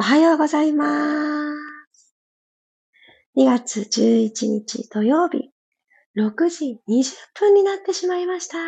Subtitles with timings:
[0.00, 0.86] おはようございま
[1.92, 2.14] す。
[3.36, 5.50] 2月11日土曜日、
[6.16, 8.58] 6時20分になってしまいました。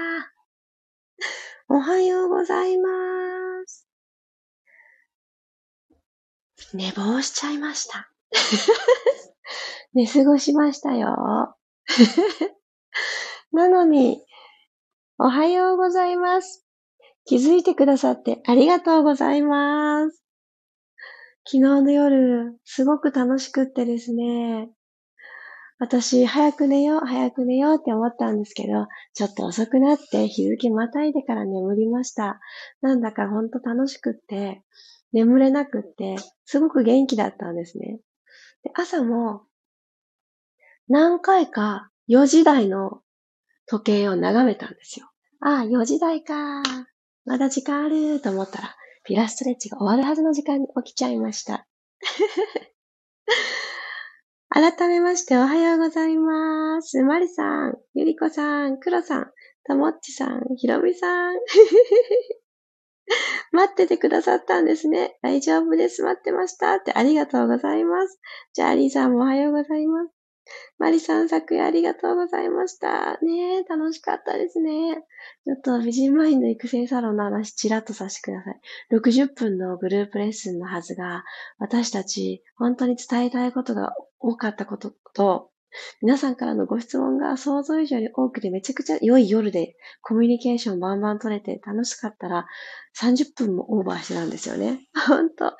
[1.68, 2.88] おはようございま
[3.64, 3.86] す。
[6.74, 8.10] 寝坊しちゃいました。
[9.94, 11.54] 寝過ごしましたよ。
[13.52, 14.20] なのに、
[15.16, 16.66] おはようございます。
[17.24, 20.24] 気づいてくださってありがとうございます。
[21.44, 24.70] 昨日の夜、すごく楽しくってですね、
[25.78, 32.38] 私、早く寝よう、早く寝ようって思ったんですけど、ちょっと遅くなって日付またいでから眠りました。
[32.82, 34.62] なんだかほんと楽しくって、
[35.12, 37.98] 眠れなくって、すごく元気だったんですね。
[38.62, 39.44] で朝も、
[40.86, 43.00] 何回か4時台の
[43.66, 45.10] 時計を眺めたんですよ。
[45.40, 46.62] ああ、4時台か。
[47.24, 48.76] まだ時間あると思ったら、
[49.10, 51.66] ピラストレッチが終わるはずの時間に起きちゃいました。
[54.48, 57.02] 改めましておはようございます。
[57.02, 59.32] まりさん、ゆりこさん、くろさん、
[59.64, 61.34] たもっちさん、ひろみさん。
[63.50, 65.18] 待っててくださったんですね。
[65.22, 66.04] 大丈夫です。
[66.04, 66.76] 待ってました。
[66.76, 68.20] ってありがとうございます。
[68.52, 70.19] じゃあ、りーさんもおはようございます。
[70.78, 73.18] マリさん、昨夜ありがとうございました。
[73.18, 74.94] ねえ、楽しかったですね。
[75.44, 78.60] ちょっと美人マインド育成サロンの話ちらっとさせてください。
[78.92, 81.24] 60分のグループレッスンのはずが、
[81.58, 85.50] 私たち本当に伝えたいことが多かったことと、
[86.02, 92.46] 皆さんからのご質問が想像以上に多くてめちゃくちゃ良い夜でコミュニケーションバンバン取れて楽しかったら
[93.00, 94.80] 30分もオーバーしてたんですよね。
[95.06, 95.56] 本当楽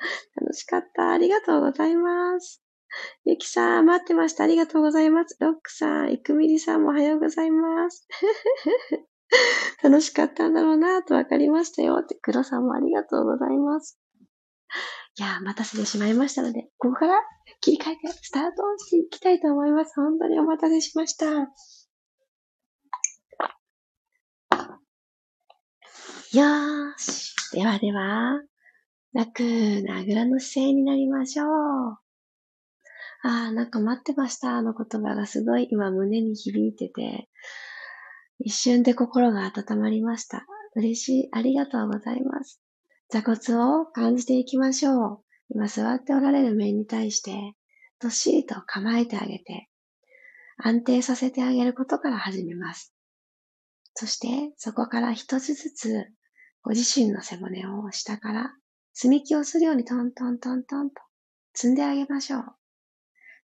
[0.53, 1.11] しかった。
[1.11, 2.61] ありがとうございます。
[3.25, 4.43] ゆきさん、待ってました。
[4.43, 5.37] ありがとうございます。
[5.39, 8.07] ロックさん、イクミリさんもおはようございます。
[9.83, 11.97] 楽しかったんだろうなとわかりましたよ。
[12.01, 13.99] って、黒さんもありがとうございます。
[15.19, 17.21] いや待たせてしまいましたので、ここから
[17.59, 19.93] 切り替えてスタートしていきたいと思います。
[19.95, 21.25] 本当にお待たせしました。
[21.27, 27.33] よーし。
[27.51, 28.41] ではでは、
[29.13, 29.43] 楽
[29.83, 32.00] なぐらの姿勢になりましょう。
[33.23, 37.29] ああ、なんか待ってましたあの言葉がすごい今胸に響いてて、
[38.39, 40.45] 一瞬で心が温まりました。
[40.75, 41.29] 嬉しい。
[41.31, 42.59] ありがとうございます。
[43.09, 45.19] 座骨を感じていきましょう。
[45.49, 47.55] 今座っておられる面に対して、
[47.99, 49.69] どっしりと構えてあげて、
[50.57, 52.93] 安定させてあげることから始めます。
[53.93, 56.07] そして、そこから一つずつ、
[56.63, 58.53] ご自身の背骨を下から
[58.93, 61.01] 積み木をするようにトントントントンと
[61.53, 62.60] 積んであげましょう。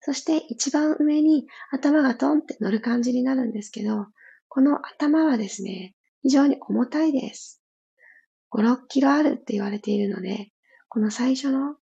[0.01, 4.07] そして一番上に頭がトンって乗る感じになるんですけど、
[4.47, 7.61] この頭はですね、非常に重たいです。
[8.51, 10.51] 5、6キロあるって言われているので、
[10.89, 11.75] この最初の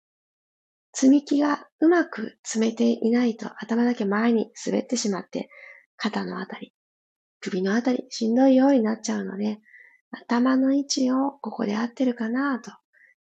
[0.94, 5.50] 積み木がうまく詰めていないと頭だけ前に滑ってしまって、
[5.97, 6.74] 肩のあたり、
[7.41, 9.59] 首のあたり、しんどいようになっちゃうので、
[10.12, 12.72] 頭の位置をここで合ってるかなと、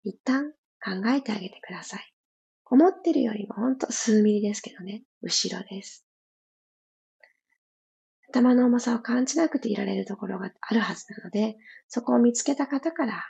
[0.05, 0.53] 一旦
[0.85, 2.12] 考えてあげてください。
[2.73, 6.07] 思ってるよりもほんと数ミリですけどね、後ろです。
[8.31, 13.27] 頭の重さを感じなくていられるところがあるはずなので、そこを見つけた方から、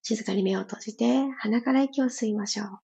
[0.00, 2.78] 静かに目を閉じて鼻から息を吸いましょう。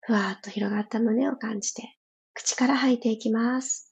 [0.00, 1.96] ふわーっと広がった胸を感じて、
[2.34, 3.91] 口から吐いていきます。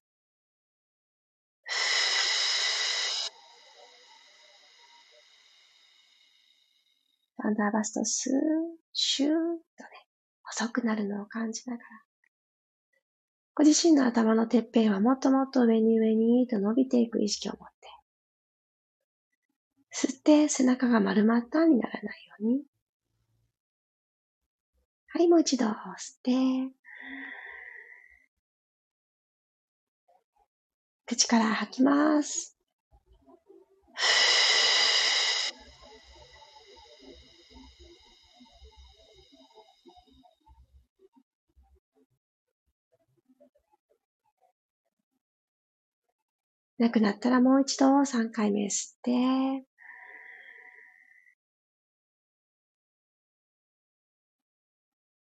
[7.43, 8.33] アンダーバストスー、
[8.93, 9.41] シューッとね、
[10.43, 11.89] 細くなるのを感じながら、
[13.55, 17.89] ご自身の頭のてっぺんはもっともっと上に上にと伸びていく意識を持って、
[19.93, 22.62] 吸って背中が丸まったにならないように、
[25.09, 25.75] はい、もう一度吸っ
[26.23, 26.75] て、
[31.06, 32.60] 口から吐きます。
[46.81, 49.67] なくなったらもう一度3回目吸って、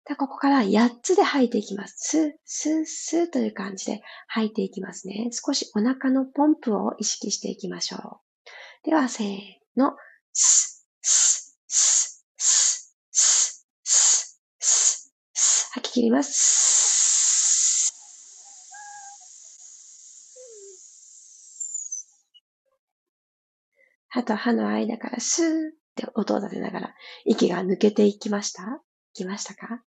[0.06, 1.96] で、ここから8つで吐いていきます。
[1.98, 5.30] スッ、スッ、スーという感じで吐いていきますね。
[5.32, 7.98] 少しお腹のポンプを意識していきましょ
[8.86, 8.90] う。
[8.90, 9.38] では、せー
[9.76, 9.98] の。
[10.34, 13.68] ス、ス、ス、ス、ス、
[14.60, 16.97] ス、ッ、吐き切ります。
[24.18, 28.64] 歯と歯の間からスーって音を立てながら息が抜けていきました？
[28.64, 28.66] い
[29.14, 29.84] きましたか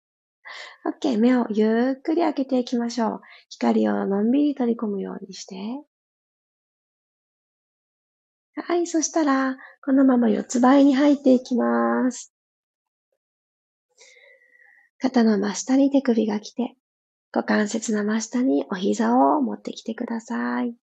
[1.01, 1.17] ?OK。
[1.17, 3.21] 目をゆっくり開けていきましょう。
[3.49, 5.55] 光をのんびり取り込むようにして。
[8.55, 8.85] はい。
[8.85, 12.33] そしたら、このまま四つ倍に入っていきます。
[14.99, 16.75] 肩の真下に手首が来て、
[17.31, 20.75] 股関節の真下にお膝を持ってきてください。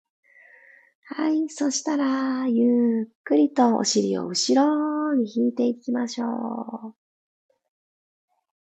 [1.06, 1.50] はい。
[1.50, 6.94] そしたら、ゆっくりとお尻を後ろに引いていきましょ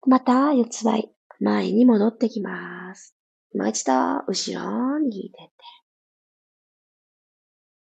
[0.07, 0.09] う。
[0.09, 3.15] また、四つ倍、前に戻ってきます。
[3.55, 3.93] もう一度、
[4.27, 5.55] 後ろに引いていって。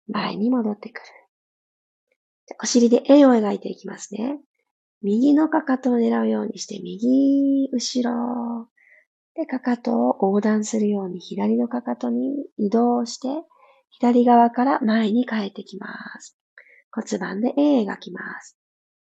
[0.07, 1.05] 前に戻ってくる。
[2.63, 4.39] お尻で円を描いていきますね。
[5.03, 8.69] 右のかかとを狙うようにして、右、後ろ。
[9.35, 13.27] で、かかとを横断するように左のかかとに移動して、
[13.91, 15.87] 左側から前に帰ってきま
[16.19, 16.37] す。
[16.91, 18.57] 骨盤で円描きます。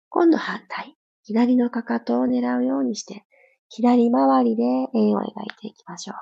[0.09, 0.95] 今度反対。
[1.23, 3.23] 左のかかとを狙うようにして、
[3.69, 5.25] 左回りで円を描い
[5.61, 6.17] ていきましょう。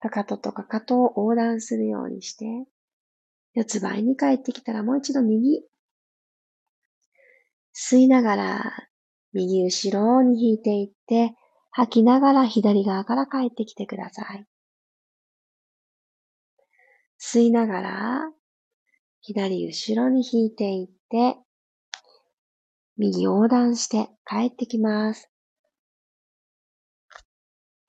[0.00, 2.44] かかととかかとを横断するようにして、
[3.54, 5.62] 四つ倍に帰ってきたらもう一度右。
[7.74, 8.72] 吸いながら
[9.32, 11.34] 右後ろに引いていって、
[11.70, 14.46] 吐きながら左側から帰ってきてください。
[17.18, 18.32] 吸いながら、
[19.20, 21.38] 左後ろに引いていって、
[22.96, 25.30] 右横断して帰ってきます。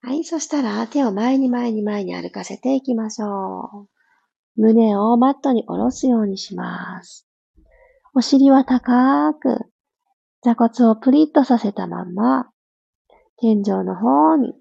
[0.01, 4.61] はい、そしたら手を前に前に前に歩かせていきましょう。
[4.61, 7.27] 胸をマットに下ろすようにします。
[8.15, 9.59] お尻は高く、
[10.41, 12.49] 座骨をプリッとさせたまま、
[13.37, 14.53] 天井の方に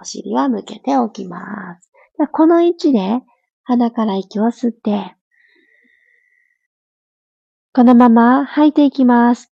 [0.00, 1.93] お尻は向けておきます。
[2.32, 3.20] この位置で
[3.64, 5.16] 鼻から息を吸って、
[7.72, 9.52] このまま吐いていきます。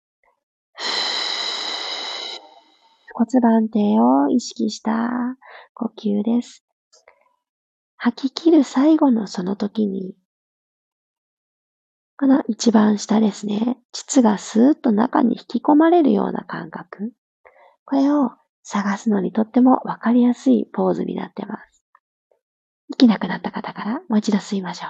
[3.13, 5.09] 骨盤底を意識した
[5.73, 6.63] 呼吸です。
[7.97, 10.15] 吐き切る最後のその時に、
[12.17, 13.77] この一番下ですね。
[13.91, 17.13] 膣がスーッと中に引き込まれるような感覚。
[17.85, 18.31] これを
[18.63, 21.70] 探すのにとってもわかりやすいポーズになってます。
[22.91, 24.89] 息なくなった方からもう一度吸いましょう。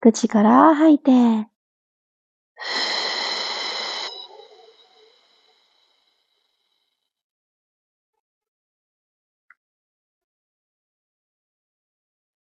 [0.00, 1.12] 口から吐いて、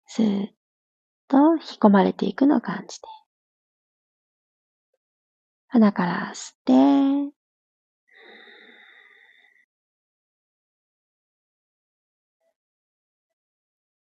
[0.06, 0.48] スーッ
[1.28, 3.08] と引き込まれていくのを感じて。
[5.68, 6.56] 鼻から吸っ
[7.30, 7.41] て、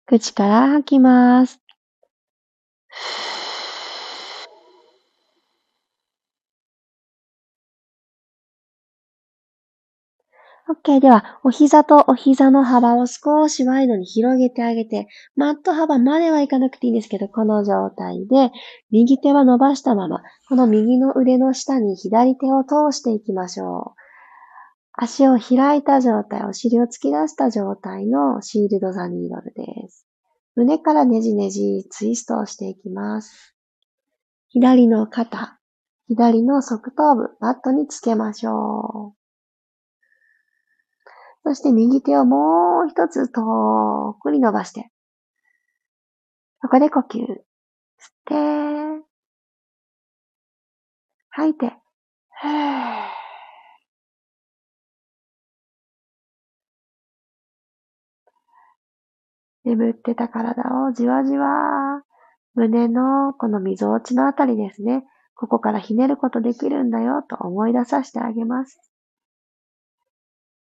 [0.05, 1.59] 口から吐きます。
[10.69, 11.01] OK。
[11.01, 18.51] では、お膝とお膝の幅を少しワイドに広げてあげて、マット幅まではいかなくていいんですけど、この状態で、
[18.89, 24.02] 右手は伸ばしたまま、この右の腕の下に左手を通していきましょう。
[24.93, 30.07] 足を開いた状態、お尻を突き出した状態のシールドザニードルです。
[30.55, 33.55] 胸からねじねじツイストをしていきます。
[34.49, 35.59] 左の肩、
[36.07, 39.23] 左の側頭部、マットにつけましょう。
[41.45, 44.91] そして右手をもう一つ遠くに伸ばして、
[46.61, 47.17] ここで呼吸。
[47.17, 47.35] 吸っ
[48.25, 49.05] て、
[51.29, 51.73] 吐いて、
[59.65, 61.47] 眠ってた体をじわじわ、
[62.55, 65.03] 胸のこの溝落ちのあたりですね。
[65.35, 68.79] ここからひねることできるんだよと思い出させてあげます。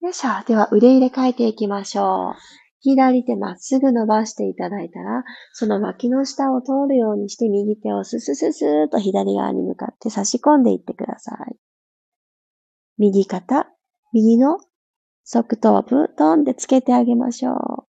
[0.01, 0.29] よいしょ。
[0.45, 2.35] では腕入れ替えていきましょう。
[2.81, 5.23] 左手まっすぐ伸ばしていただいたら、
[5.53, 11.55] その脇の下を通るようにして右手をススススーと左側に向かって差し込んでいってください。
[12.97, 13.67] 右肩、
[14.11, 14.59] 右の
[15.23, 17.92] 側頭部、トンってつけてあげましょう。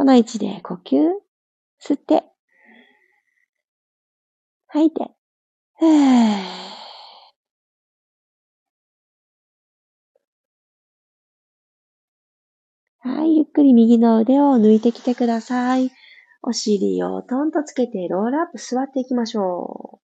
[0.00, 0.96] この位置で呼吸、
[1.86, 2.24] 吸って、
[4.68, 5.10] 吐いて、
[5.78, 6.38] ふー
[13.00, 15.90] はい、ゆっくり右の腕を抜いてきてください。
[16.42, 20.00] お尻をトンとつけてロールアップ座っていきましょ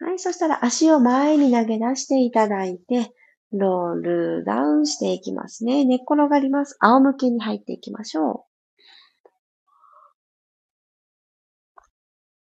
[0.00, 0.04] う。
[0.04, 3.15] はい、そしたら足を前に投げ出していただいて、
[3.52, 5.84] ロールダウンしていきますね。
[5.84, 6.76] 寝っ転がります。
[6.80, 8.56] 仰向けに入っていきましょう。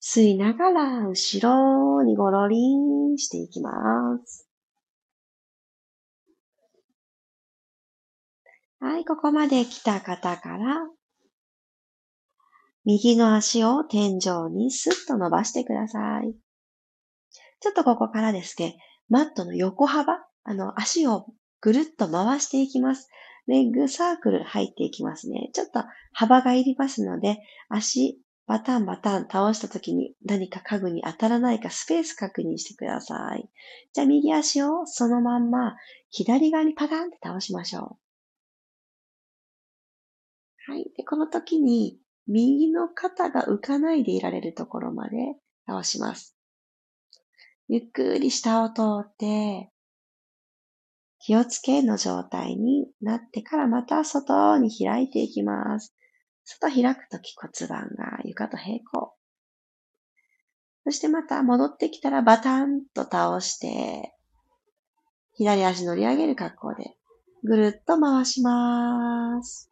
[0.01, 3.71] 吸いながら後ろにゴロリンしていきま
[4.25, 4.47] す。
[8.79, 10.87] はい、ここまで来た方から、
[12.85, 16.33] 右の足を天井にスッと伸ばしてください。
[17.59, 18.77] ちょっとここからですね、
[19.09, 21.27] マットの横幅、あの、足を
[21.62, 23.10] ぐるっと回していきます。
[23.48, 25.50] レッグサークル入っていきますね。
[25.53, 33.48] ちょっと幅がいりますので、足、バタンバタン倒した時に何か家具に当たらないかスペース確認してください。
[33.93, 35.75] じゃあ右足をそのまんま
[36.10, 38.00] 左側にパタンって倒しましょ
[40.67, 40.72] う。
[40.72, 40.91] はい。
[40.98, 45.17] で、この時に右の肩が浮かないでいられるところまで
[45.67, 46.36] 倒します。
[47.67, 49.72] ゆっくり下を通って、
[51.19, 55.93] 気をつけの状態になってからまた外に開いていきます。
[56.45, 59.13] 外開くとき骨盤が床と平行。
[60.85, 64.15] そしてまた戻ってきたらバタンと倒して、
[65.33, 66.95] 左足乗り上げる格好で
[67.43, 69.69] ぐるっと回します。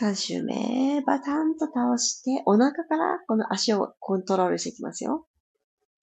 [0.00, 5.26] 3周目、バタンと倒して、お腹からこの足をコントロールしていきますよ。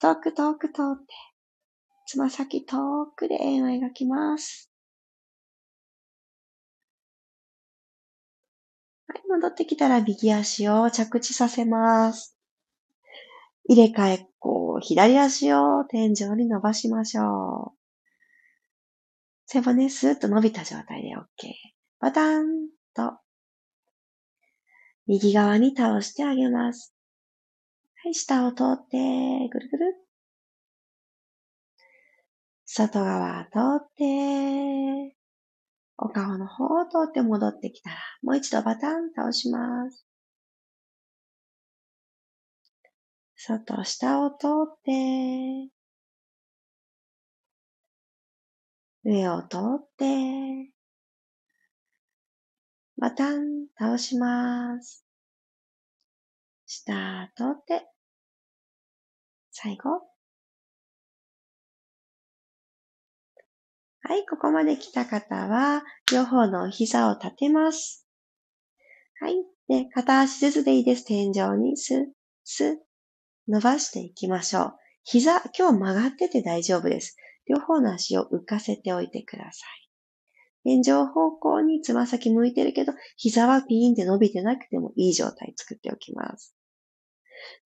[0.00, 1.14] 遠く遠く通って、
[2.06, 4.70] つま先遠くで円を描きます。
[9.08, 12.36] はい、戻ってきたら右足を着地させます。
[13.68, 17.78] 入れ替えっこ、左足を天井に伸ばしましょう。
[19.46, 21.24] 背骨スーッと伸びた状態で OK。
[21.98, 23.18] バタンと
[25.08, 26.94] 右側に倒してあげます。
[28.04, 28.96] はい、下を通って、
[29.50, 30.05] ぐるぐる。
[32.76, 35.16] 外側通って、
[35.96, 40.04] お顔の方を通って戻ってきたら、もう一度バタン倒します。
[43.34, 45.70] 外、下を通って、
[49.04, 50.70] 上を通って、
[52.98, 55.02] バタン倒します。
[56.66, 57.86] 下通って、
[59.50, 60.15] 最後。
[64.08, 65.82] はい、ここまで来た方は、
[66.12, 68.06] 両方の膝を立てます。
[69.18, 69.34] はい。
[69.66, 71.04] で、片足ずつでいいです。
[71.04, 72.04] 天井にスッ、
[72.44, 72.76] スッ、
[73.48, 74.74] 伸ばしていきましょう。
[75.02, 77.16] 膝、今日曲がってて大丈夫です。
[77.48, 79.90] 両方の足を浮かせておいてください。
[80.62, 86.54] 天井方向につま先向いてるけど、膝はピーンって伸びてなくてもいい状態作っておきます。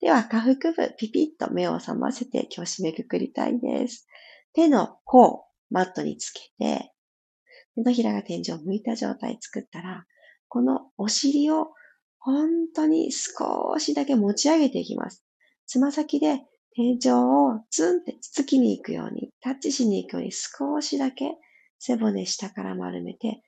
[0.01, 4.07] では、下腹部、ピピッと目を覚ませて今日締めくくりたいです。
[4.55, 6.93] 手の甲、マットにつけて、
[7.75, 10.05] 手のひらが天井を向いた状態作ったら、
[10.49, 11.69] このお尻を
[12.19, 15.25] 本当に少しだけ持ち上げていきます。
[15.67, 16.41] つま先で
[16.75, 21.37] 天井をツンってつつきに行くように、タッチしに行くように少しだけ
[21.79, 23.43] 背骨下から丸めて、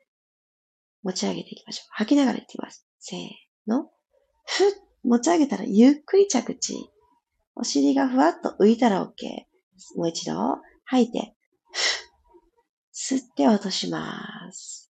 [1.03, 1.89] 持ち上げていきましょう。
[1.91, 2.87] 吐きながらいきます。
[2.99, 3.21] せー
[3.67, 3.91] の。
[4.47, 4.73] ふっ、
[5.05, 6.77] 持ち上げたらゆっくり着地。
[7.55, 9.09] お尻がふわっと浮いたら OK。
[9.97, 10.35] もう一度、
[10.85, 11.35] 吐いて、
[12.93, 14.91] 吸って落とします。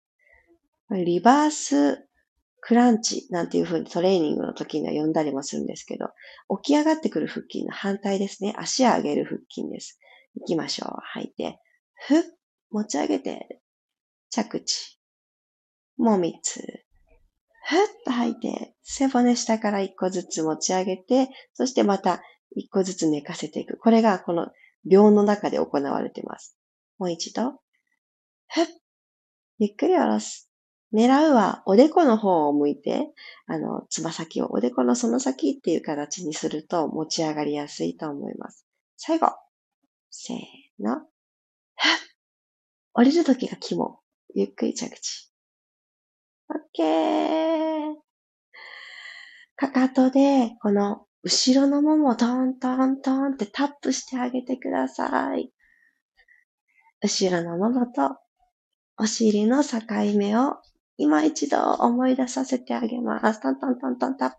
[0.90, 2.08] リバース
[2.62, 6.08] クランチなんていう風にトレーニングの時には呼んだりもするんですけど、
[6.62, 8.54] 起き上がってくる腹筋の反対ですね。
[8.58, 10.00] 足を上げる腹筋です。
[10.36, 10.96] 行きましょう。
[11.14, 11.60] 吐いて、
[12.08, 12.24] ふっ
[12.72, 13.62] 持ち上げて、
[14.30, 15.00] 着地。
[15.98, 16.60] もう三つ。
[17.66, 22.22] ふっと吐いて、背骨下から一個ずつ持ち上げて、そしてまた
[22.56, 23.78] 一個ずつ寝かせていく。
[23.78, 24.48] これがこの
[24.90, 26.58] 秒の中で行われています。
[26.98, 27.60] もう一度。
[28.54, 28.68] ふっ。
[29.58, 30.52] ゆっくり下ろす。
[30.94, 33.12] 狙うはおでこの方を向いて、
[33.48, 38.68] あの、つま先をおでこのその先っていう形にすると持ち上がりやすいと思います。
[38.96, 39.30] 最後。
[40.12, 40.38] せー
[40.80, 40.98] の。
[40.98, 41.06] ふっ。
[42.94, 44.00] 降りるときが肝。
[44.36, 45.32] ゆっくり着地。
[46.78, 47.96] OK。
[49.56, 55.52] かかとで、この後ろのももをトントントンってタップしてあげてください。
[57.02, 58.23] 後ろのももと
[58.98, 59.80] お尻の境
[60.16, 60.58] 目を
[60.98, 63.42] 今一度思い出させてあげます。
[63.42, 64.36] トントントントンタップ。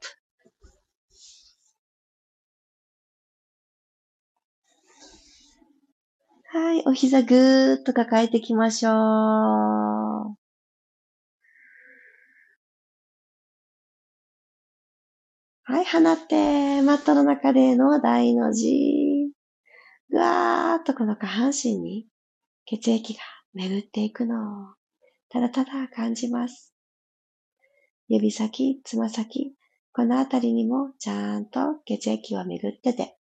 [6.57, 8.95] はい、お膝ぐーっと抱えていきましょう。
[15.67, 19.33] はい、放って、マットの中での大の字。
[20.11, 22.07] ぐわーっとこの下半身に
[22.67, 24.75] 血液が巡っていくのを
[25.29, 26.75] ただただ感じます。
[28.09, 29.55] 指先、つま先、
[29.93, 33.17] このあたりにもちゃんと血液は巡ってて、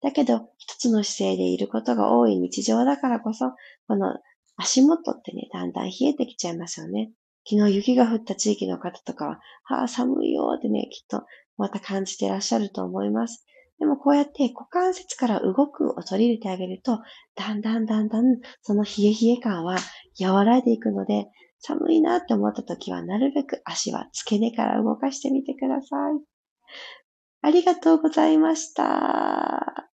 [0.00, 3.52] だけど一つの姿勢でいることが多い日常だからこそ、
[3.86, 4.16] この
[4.56, 7.10] 足元ってね、だんだん冷えてきちゃいますよね。
[7.46, 11.24] 昨日雪が降った地域の方とかは、はあ、寒いよーってね、きっと
[11.58, 13.44] また感じてらっしゃると思います。
[13.78, 17.00] でもこうやって股関節から動くを取り入れてあげると、
[17.34, 18.24] だんだんだんだん
[18.62, 19.76] その冷え冷え感は
[20.20, 21.26] 和らいでいくので、
[21.58, 26.22] 寒いなって思った時はなるべく足は付け根から動かしてみてください。
[27.42, 29.90] ありがとうございました。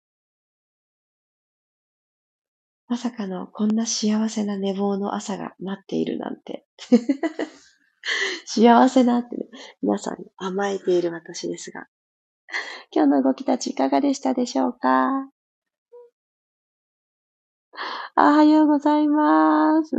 [2.89, 6.67] まさかのこんな幸せな寝坊の朝が待っているなんて。
[8.47, 9.47] 幸せだって、ね、
[9.83, 11.87] 皆さんに甘えている私ですが。
[12.91, 15.29] 今日の動きたちいかがでしたでしょうか？
[18.17, 19.95] おはようございます。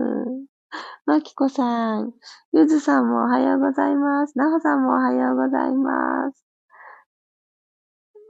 [1.05, 2.13] まきこさん、
[2.53, 4.37] ゆずさんもおはようございます。
[4.37, 6.45] なほさんもおはようございます。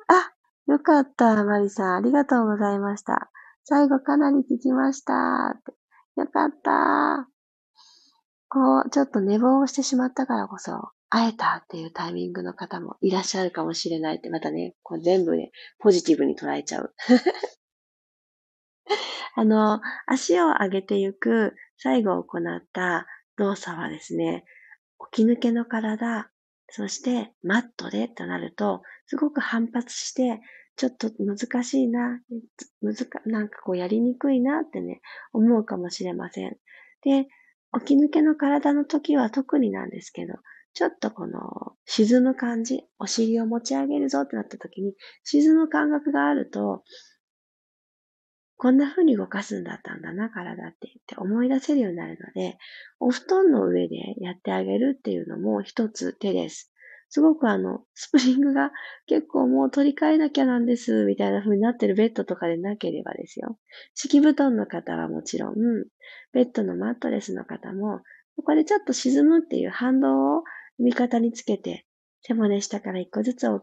[0.08, 0.32] あ、
[0.68, 1.96] よかった、まりさん。
[1.98, 3.32] ありがとうございました。
[3.64, 5.60] 最後かなり聞きました。
[6.16, 7.28] よかった。
[8.50, 16.94] こう、ちょっと寝坊をしてしまったからこそ、会えたっていうタイミングの方もいらっしゃるかもしれないって、またね、こう全部ね、ポジティブに捉えちゃう。
[19.36, 24.46] あの、足を上げていく最後行った動作はですね、
[25.12, 26.30] 起き抜けの体、
[26.70, 30.42] そしてマットでとなると、すごく反発して、
[30.76, 32.22] ちょっと難しいな、
[32.82, 35.02] 難なんかこうやりにくいなってね、
[35.34, 36.58] 思うかもしれません。
[37.02, 37.28] で、
[37.80, 40.36] 起き抜けの体の時は特になんですけど、
[40.74, 46.84] ちょっとこの沈む感じ、お尻を持ち上げるぞってなった時に、沈む感覚があると、
[48.58, 52.58] こんな風に動かすんだったんだな、体ってって思い出せるようになるので、
[53.00, 56.74] お布団の上でやってあげるっていうのも一つ手です。
[57.08, 58.72] すごくあの、スプリングが
[59.08, 63.58] 結構もう取り替えなきゃなんです、みたいな風になってるベッドとかでなければですよ。
[63.96, 65.56] 敷布団の方はもちろん、
[66.34, 68.02] ベッドのマットレスの方も、
[68.36, 70.44] ここでちょっと沈むっていう反動を
[70.80, 71.86] 味方につけて、
[72.22, 73.60] 背骨下から一個ずつ起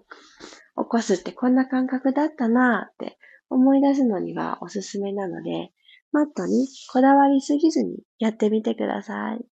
[0.75, 3.19] こすってこんな感覚だったなって
[3.51, 5.73] 思い出すのにはおすすめなので、
[6.13, 9.45] マットにこだわりすぎずにやってみてください。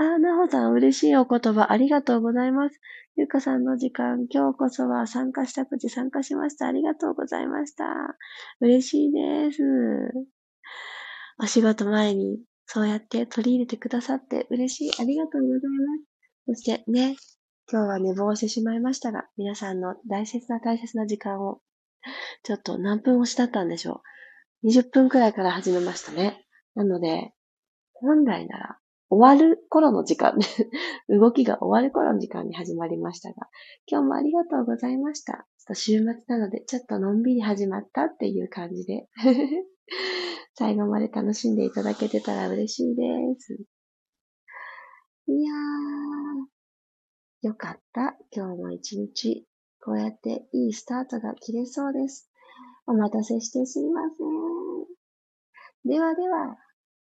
[0.00, 2.80] あ、なほさん、嬉しいお言葉ありがとうございます。
[3.16, 6.68] ゆうかさんの時間、今日こそは参加したくて参加しました。
[6.68, 7.84] ありがとうございました。
[8.60, 9.62] 嬉しいです。
[11.42, 12.38] お仕事前に
[12.70, 15.00] そうやって取り入れてくださって嬉しい。
[15.00, 15.60] ありがとうござい
[16.46, 16.54] ます。
[16.54, 17.16] そしてね、
[17.72, 21.60] 今日は寝坊してしまいましたが、皆さんの大切な大切な時間を、
[22.42, 24.02] ちょっと何分押しだったんでしょ
[24.62, 24.68] う。
[24.68, 26.44] 20分くらいから始めましたね。
[26.74, 27.32] なので、
[27.94, 28.78] 本来なら
[29.08, 30.36] 終わる頃の時間、
[31.08, 33.48] 動きが終わる頃の時間に始まりましたが、
[33.86, 35.32] 今日もありがとうございました。
[35.32, 39.08] ちょっと週末なので、ちょっとのんびり始まったっていう感じで、
[40.54, 43.02] 最後まで楽しんでいただけてたら嬉しいで
[43.38, 43.54] す。
[45.26, 48.16] いやー、よかった。
[48.30, 49.46] 今日も一日、
[49.80, 52.30] こうやっていいスタートが切れそうです。
[52.86, 54.28] お待たせしてすいません。
[55.84, 56.56] ではでは、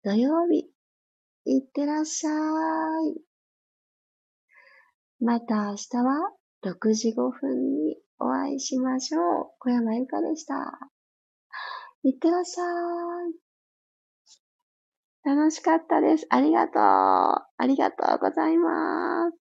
[0.04, 0.70] 土曜日、
[1.46, 3.22] いってらっしゃい。
[5.20, 6.32] また明日は
[6.64, 9.52] 6時5分にお会いしましょう。
[9.60, 10.56] 小山由かでした。
[12.06, 13.34] いってらっしゃい。
[15.26, 16.28] 楽しかったです。
[16.30, 16.80] ありがとう。
[16.80, 19.45] ありがとうございます。